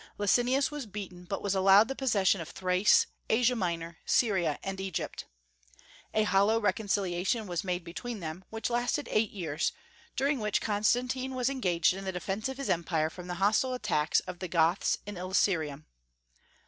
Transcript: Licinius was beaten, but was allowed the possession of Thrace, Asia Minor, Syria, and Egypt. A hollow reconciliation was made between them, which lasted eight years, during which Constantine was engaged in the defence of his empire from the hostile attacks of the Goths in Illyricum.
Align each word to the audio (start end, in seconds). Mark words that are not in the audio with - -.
Licinius 0.17 0.71
was 0.71 0.87
beaten, 0.87 1.25
but 1.25 1.43
was 1.43 1.53
allowed 1.53 1.87
the 1.87 1.93
possession 1.95 2.41
of 2.41 2.49
Thrace, 2.49 3.05
Asia 3.29 3.55
Minor, 3.55 3.99
Syria, 4.03 4.57
and 4.63 4.81
Egypt. 4.81 5.25
A 6.15 6.23
hollow 6.23 6.59
reconciliation 6.59 7.45
was 7.45 7.63
made 7.63 7.83
between 7.83 8.19
them, 8.19 8.43
which 8.49 8.71
lasted 8.71 9.07
eight 9.11 9.29
years, 9.29 9.73
during 10.15 10.39
which 10.39 10.59
Constantine 10.59 11.35
was 11.35 11.51
engaged 11.51 11.93
in 11.93 12.03
the 12.03 12.11
defence 12.11 12.49
of 12.49 12.57
his 12.57 12.67
empire 12.67 13.11
from 13.11 13.27
the 13.27 13.35
hostile 13.35 13.75
attacks 13.75 14.21
of 14.21 14.39
the 14.39 14.47
Goths 14.47 14.97
in 15.05 15.17
Illyricum. 15.17 15.85